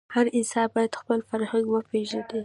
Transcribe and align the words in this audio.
هر 0.15 0.25
انسان 0.37 0.67
باید 0.75 0.97
خپل 1.01 1.19
فرهنګ 1.29 1.65
وپېژني. 1.69 2.39